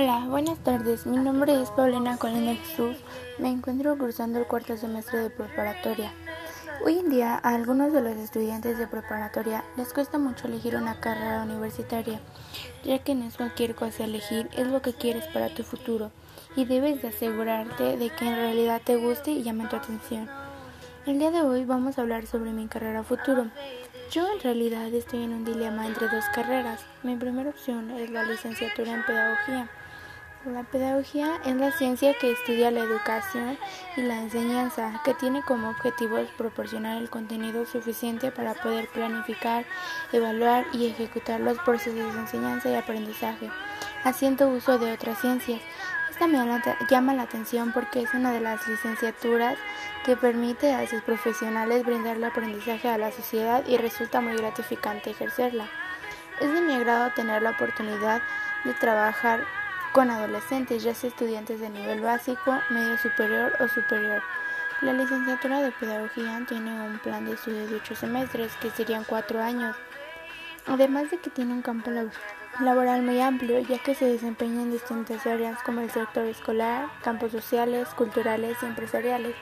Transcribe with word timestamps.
Hola, 0.00 0.26
buenas 0.28 0.60
tardes. 0.60 1.06
Mi 1.06 1.16
nombre 1.16 1.60
es 1.60 1.72
Paulina 1.72 2.18
Colina 2.18 2.54
Jesús. 2.54 2.96
Me 3.40 3.50
encuentro 3.50 3.98
cursando 3.98 4.38
el 4.38 4.46
cuarto 4.46 4.76
semestre 4.76 5.18
de 5.18 5.28
preparatoria. 5.28 6.12
Hoy 6.84 7.00
en 7.00 7.10
día 7.10 7.34
a 7.34 7.56
algunos 7.56 7.92
de 7.92 8.00
los 8.00 8.16
estudiantes 8.16 8.78
de 8.78 8.86
preparatoria 8.86 9.64
les 9.76 9.92
cuesta 9.92 10.16
mucho 10.18 10.46
elegir 10.46 10.76
una 10.76 11.00
carrera 11.00 11.42
universitaria, 11.42 12.20
ya 12.84 13.00
que 13.00 13.16
no 13.16 13.24
es 13.24 13.36
cualquier 13.36 13.74
cosa 13.74 14.04
elegir, 14.04 14.48
es 14.56 14.68
lo 14.68 14.82
que 14.82 14.94
quieres 14.94 15.26
para 15.32 15.52
tu 15.52 15.64
futuro 15.64 16.12
y 16.54 16.64
debes 16.64 17.02
de 17.02 17.08
asegurarte 17.08 17.96
de 17.96 18.10
que 18.10 18.28
en 18.28 18.36
realidad 18.36 18.80
te 18.84 18.94
guste 18.94 19.32
y 19.32 19.42
llame 19.42 19.66
tu 19.66 19.74
atención. 19.74 20.30
El 21.06 21.18
día 21.18 21.32
de 21.32 21.40
hoy 21.40 21.64
vamos 21.64 21.98
a 21.98 22.02
hablar 22.02 22.24
sobre 22.26 22.52
mi 22.52 22.68
carrera 22.68 23.02
futuro. 23.02 23.46
Yo 24.12 24.32
en 24.32 24.38
realidad 24.38 24.94
estoy 24.94 25.24
en 25.24 25.32
un 25.32 25.44
dilema 25.44 25.88
entre 25.88 26.08
dos 26.08 26.24
carreras. 26.32 26.86
Mi 27.02 27.16
primera 27.16 27.50
opción 27.50 27.90
es 27.90 28.10
la 28.10 28.22
licenciatura 28.22 28.92
en 28.92 29.04
pedagogía. 29.04 29.68
La 30.44 30.62
pedagogía 30.62 31.40
es 31.44 31.56
la 31.56 31.72
ciencia 31.72 32.14
que 32.14 32.30
estudia 32.30 32.70
la 32.70 32.78
educación 32.78 33.58
y 33.96 34.02
la 34.02 34.22
enseñanza, 34.22 35.00
que 35.04 35.12
tiene 35.14 35.42
como 35.42 35.68
objetivo 35.68 36.16
proporcionar 36.36 36.96
el 36.98 37.10
contenido 37.10 37.66
suficiente 37.66 38.30
para 38.30 38.54
poder 38.54 38.86
planificar, 38.86 39.64
evaluar 40.12 40.64
y 40.72 40.86
ejecutar 40.86 41.40
los 41.40 41.58
procesos 41.58 42.14
de 42.14 42.20
enseñanza 42.20 42.70
y 42.70 42.76
aprendizaje, 42.76 43.50
haciendo 44.04 44.48
uso 44.48 44.78
de 44.78 44.92
otras 44.92 45.20
ciencias. 45.20 45.60
Esta 46.08 46.28
me 46.28 46.38
llama 46.88 47.14
la 47.14 47.24
atención 47.24 47.72
porque 47.72 48.02
es 48.02 48.14
una 48.14 48.30
de 48.30 48.40
las 48.40 48.66
licenciaturas 48.68 49.58
que 50.04 50.16
permite 50.16 50.72
a 50.72 50.86
sus 50.86 51.02
profesionales 51.02 51.84
brindarle 51.84 52.26
aprendizaje 52.26 52.88
a 52.88 52.96
la 52.96 53.10
sociedad 53.10 53.66
y 53.66 53.76
resulta 53.76 54.20
muy 54.20 54.36
gratificante 54.36 55.10
ejercerla. 55.10 55.68
Es 56.40 56.52
de 56.52 56.60
mi 56.60 56.74
agrado 56.74 57.10
tener 57.16 57.42
la 57.42 57.50
oportunidad 57.50 58.22
de 58.64 58.72
trabajar 58.74 59.57
con 59.92 60.10
adolescentes, 60.10 60.82
ya 60.82 60.94
sea 60.94 61.10
estudiantes 61.10 61.60
de 61.60 61.70
nivel 61.70 62.00
básico, 62.00 62.58
medio 62.70 62.98
superior 62.98 63.52
o 63.60 63.68
superior. 63.68 64.22
La 64.80 64.92
licenciatura 64.92 65.60
de 65.60 65.72
Pedagogía 65.72 66.40
tiene 66.48 66.70
un 66.70 66.98
plan 66.98 67.24
de 67.24 67.32
estudio 67.32 67.66
de 67.66 67.76
8 67.76 67.96
semestres, 67.96 68.52
que 68.60 68.70
serían 68.70 69.04
4 69.04 69.42
años, 69.42 69.74
además 70.66 71.10
de 71.10 71.18
que 71.18 71.30
tiene 71.30 71.52
un 71.52 71.62
campo 71.62 71.90
laboral 72.60 73.02
muy 73.02 73.20
amplio, 73.20 73.58
ya 73.60 73.78
que 73.78 73.94
se 73.94 74.04
desempeña 74.04 74.62
en 74.62 74.70
distintas 74.70 75.26
áreas 75.26 75.58
como 75.64 75.80
el 75.80 75.90
sector 75.90 76.24
escolar, 76.26 76.88
campos 77.02 77.32
sociales, 77.32 77.88
culturales 77.88 78.56
y 78.62 78.66
empresariales. 78.66 79.34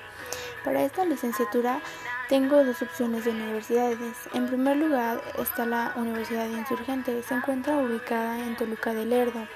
Para 0.64 0.82
esta 0.82 1.04
licenciatura 1.04 1.80
tengo 2.28 2.64
dos 2.64 2.80
opciones 2.82 3.24
de 3.24 3.30
universidades. 3.30 4.16
En 4.32 4.46
primer 4.46 4.78
lugar 4.78 5.20
está 5.38 5.66
la 5.66 5.92
Universidad 5.96 6.48
de 6.48 6.58
Insurgentes, 6.58 7.26
se 7.26 7.34
encuentra 7.34 7.76
ubicada 7.76 8.38
en 8.38 8.56
Toluca 8.56 8.94
de 8.94 9.04
Lerdo. 9.04 9.46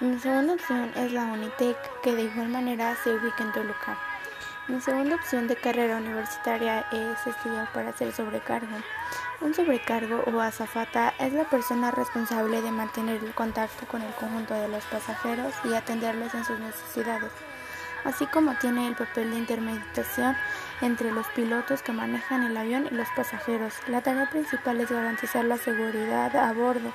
Mi 0.00 0.18
segunda 0.18 0.54
opción 0.54 0.90
es 0.96 1.12
la 1.12 1.24
Unitec, 1.24 1.76
que 2.02 2.14
de 2.14 2.22
igual 2.22 2.48
manera 2.48 2.96
se 3.02 3.10
ubica 3.10 3.44
en 3.44 3.52
Toluca. 3.52 3.98
Mi 4.68 4.80
segunda 4.80 5.16
opción 5.16 5.48
de 5.48 5.56
carrera 5.56 5.96
universitaria 5.96 6.86
es 6.92 7.26
estudiar 7.26 7.72
para 7.72 7.92
ser 7.92 8.12
sobrecargo. 8.12 8.76
Un 9.40 9.54
sobrecargo 9.54 10.22
o 10.32 10.40
azafata 10.40 11.14
es 11.18 11.32
la 11.32 11.42
persona 11.44 11.90
responsable 11.90 12.62
de 12.62 12.70
mantener 12.70 13.24
el 13.24 13.34
contacto 13.34 13.86
con 13.88 14.02
el 14.02 14.12
conjunto 14.14 14.54
de 14.54 14.68
los 14.68 14.84
pasajeros 14.84 15.52
y 15.64 15.74
atenderlos 15.74 16.32
en 16.34 16.44
sus 16.44 16.60
necesidades, 16.60 17.32
así 18.04 18.24
como 18.26 18.54
tiene 18.58 18.86
el 18.86 18.94
papel 18.94 19.32
de 19.32 19.38
intermediación 19.38 20.36
entre 20.80 21.10
los 21.10 21.26
pilotos 21.28 21.82
que 21.82 21.92
manejan 21.92 22.44
el 22.44 22.56
avión 22.56 22.86
y 22.88 22.94
los 22.94 23.08
pasajeros. 23.16 23.74
La 23.88 24.00
tarea 24.00 24.30
principal 24.30 24.80
es 24.80 24.90
garantizar 24.90 25.44
la 25.44 25.56
seguridad 25.56 26.36
a 26.36 26.52
bordo. 26.52 26.92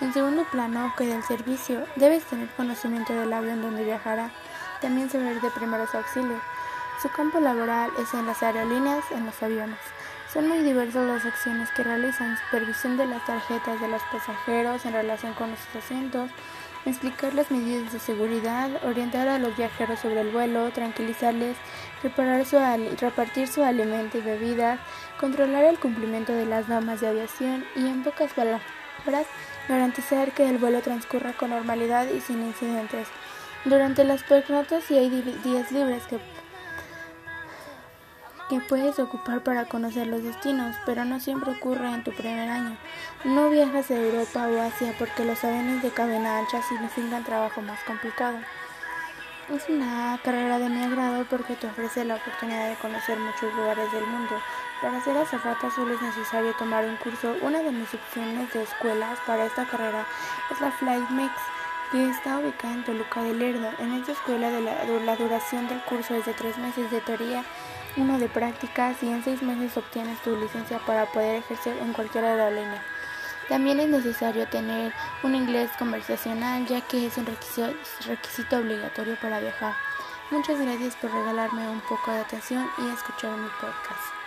En 0.00 0.12
segundo 0.12 0.44
plano, 0.44 0.92
que 0.96 1.06
del 1.06 1.24
servicio, 1.24 1.84
debes 1.96 2.22
tener 2.24 2.48
conocimiento 2.50 3.12
del 3.12 3.32
avión 3.32 3.60
donde 3.60 3.84
viajará, 3.84 4.30
también 4.80 5.10
saber 5.10 5.40
de 5.40 5.50
primeros 5.50 5.92
auxilios. 5.92 6.40
Su 7.02 7.10
campo 7.10 7.40
laboral 7.40 7.90
es 7.98 8.14
en 8.14 8.26
las 8.26 8.40
aerolíneas, 8.42 9.04
en 9.10 9.26
los 9.26 9.42
aviones. 9.42 9.78
Son 10.32 10.46
muy 10.46 10.58
diversas 10.58 11.04
las 11.04 11.24
acciones 11.24 11.68
que 11.72 11.82
realizan, 11.82 12.38
supervisión 12.46 12.96
de 12.96 13.06
las 13.06 13.24
tarjetas 13.26 13.80
de 13.80 13.88
los 13.88 14.02
pasajeros 14.12 14.86
en 14.86 14.92
relación 14.92 15.34
con 15.34 15.50
los 15.50 15.58
asientos, 15.76 16.30
explicar 16.86 17.34
las 17.34 17.50
medidas 17.50 17.92
de 17.92 17.98
seguridad, 17.98 18.70
orientar 18.84 19.26
a 19.26 19.40
los 19.40 19.56
viajeros 19.56 19.98
sobre 19.98 20.20
el 20.20 20.30
vuelo, 20.30 20.70
tranquilizarles, 20.70 21.56
su 22.02 22.58
repartir 23.00 23.48
su 23.48 23.64
alimento 23.64 24.18
y 24.18 24.20
bebida, 24.20 24.78
controlar 25.18 25.64
el 25.64 25.78
cumplimiento 25.80 26.32
de 26.32 26.46
las 26.46 26.68
normas 26.68 27.00
de 27.00 27.08
aviación 27.08 27.64
y, 27.74 27.86
en 27.86 28.04
pocas 28.04 28.32
palabras, 28.32 28.62
garantizar 29.68 30.32
que 30.32 30.48
el 30.48 30.58
vuelo 30.58 30.80
transcurra 30.80 31.32
con 31.32 31.50
normalidad 31.50 32.06
y 32.08 32.20
sin 32.20 32.42
incidentes. 32.42 33.08
Durante 33.64 34.04
las 34.04 34.22
pernotas 34.22 34.84
si 34.84 34.96
hay 34.96 35.10
días 35.42 35.72
libres 35.72 36.02
que 36.08 36.18
que 38.48 38.60
puedes 38.60 38.98
ocupar 38.98 39.42
para 39.42 39.66
conocer 39.66 40.06
los 40.06 40.22
destinos, 40.22 40.74
pero 40.86 41.04
no 41.04 41.20
siempre 41.20 41.52
ocurre 41.52 41.92
en 41.92 42.02
tu 42.02 42.12
primer 42.12 42.48
año. 42.48 42.78
No 43.24 43.50
viajas 43.50 43.90
a 43.90 43.96
Europa 43.96 44.48
o 44.48 44.60
Asia 44.60 44.94
porque 44.98 45.24
los 45.24 45.44
aviones 45.44 45.82
de 45.82 45.90
cadena 45.90 46.38
ancha 46.38 46.62
significan 46.62 47.24
trabajo 47.24 47.60
más 47.60 47.78
complicado. 47.84 48.38
Es 49.50 49.66
una 49.70 50.20
carrera 50.22 50.58
de 50.58 50.68
mi 50.68 50.84
agrado 50.84 51.24
porque 51.24 51.56
te 51.56 51.66
ofrece 51.66 52.04
la 52.04 52.16
oportunidad 52.16 52.68
de 52.68 52.76
conocer 52.76 53.18
muchos 53.18 53.50
lugares 53.54 53.90
del 53.92 54.06
mundo. 54.06 54.34
Para 54.82 55.02
ser 55.02 55.16
azafata 55.16 55.70
solo 55.70 55.94
es 55.94 56.02
necesario 56.02 56.52
tomar 56.58 56.84
un 56.84 56.96
curso. 56.96 57.34
Una 57.40 57.62
de 57.62 57.72
mis 57.72 57.94
opciones 57.94 58.52
de 58.52 58.64
escuelas 58.64 59.18
para 59.26 59.46
esta 59.46 59.64
carrera 59.64 60.04
es 60.50 60.60
la 60.60 60.70
FlightMix, 60.70 61.32
que 61.90 62.10
está 62.10 62.38
ubicada 62.38 62.74
en 62.74 62.84
Toluca 62.84 63.22
de 63.22 63.32
Lerdo. 63.32 63.70
En 63.78 63.94
esta 63.94 64.12
escuela 64.12 64.50
de 64.50 64.60
la, 64.60 65.16
duración 65.16 65.66
del 65.66 65.80
curso 65.84 66.14
es 66.14 66.26
de 66.26 66.34
tres 66.34 66.58
meses 66.58 66.90
de 66.90 67.00
teoría 67.00 67.42
uno 67.96 68.18
de 68.18 68.28
prácticas 68.28 69.02
y 69.02 69.08
en 69.08 69.24
seis 69.24 69.42
meses 69.42 69.74
obtienes 69.78 70.20
tu 70.22 70.36
licencia 70.36 70.78
para 70.80 71.06
poder 71.06 71.36
ejercer 71.36 71.74
en 71.78 71.94
cualquier 71.94 72.26
aerolínea. 72.26 72.84
También 73.48 73.80
es 73.80 73.88
necesario 73.88 74.46
tener 74.48 74.92
un 75.22 75.34
inglés 75.34 75.70
conversacional 75.78 76.66
ya 76.66 76.82
que 76.82 77.06
es 77.06 77.16
un 77.16 77.26
requisito, 77.26 78.58
obligatorio 78.58 79.16
para 79.20 79.40
viajar. 79.40 79.74
Muchas 80.30 80.60
gracias 80.60 80.94
por 80.96 81.10
regalarme 81.10 81.66
un 81.68 81.80
poco 81.80 82.12
de 82.12 82.20
atención 82.20 82.68
y 82.78 82.90
escuchar 82.90 83.36
mi 83.38 83.48
podcast. 83.60 84.17